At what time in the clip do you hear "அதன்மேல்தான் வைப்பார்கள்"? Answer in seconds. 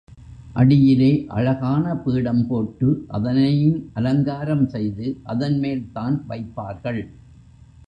5.25-7.01